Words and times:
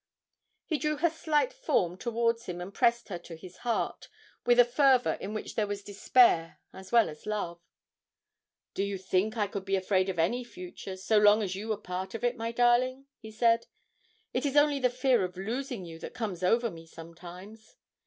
He 0.65 0.79
drew 0.79 0.95
her 0.97 1.11
slight 1.11 1.53
form 1.53 1.95
towards 1.95 2.47
him 2.47 2.59
and 2.59 2.73
pressed 2.73 3.09
her 3.09 3.19
to 3.19 3.35
his 3.35 3.57
heart 3.57 4.09
with 4.47 4.59
a 4.59 4.65
fervour 4.65 5.13
in 5.21 5.35
which 5.35 5.53
there 5.53 5.67
was 5.67 5.83
despair 5.83 6.59
as 6.73 6.91
well 6.91 7.07
as 7.07 7.27
love. 7.27 7.61
'Do 8.73 8.83
you 8.83 8.97
think 8.97 9.37
I 9.37 9.45
could 9.45 9.63
be 9.63 9.75
afraid 9.75 10.09
of 10.09 10.17
any 10.17 10.43
future, 10.43 10.97
so 10.97 11.19
long 11.19 11.43
as 11.43 11.53
you 11.53 11.67
were 11.67 11.77
part 11.77 12.15
of 12.15 12.23
it, 12.23 12.35
my 12.35 12.51
darling?' 12.51 13.05
he 13.19 13.29
said. 13.29 13.67
'It 14.33 14.43
is 14.43 14.57
only 14.57 14.79
the 14.79 14.89
fear 14.89 15.23
of 15.23 15.37
losing 15.37 15.85
you 15.85 15.99
that 15.99 16.15
comes 16.15 16.41
over 16.41 16.71
me 16.71 16.87
sometimes!' 16.87 17.75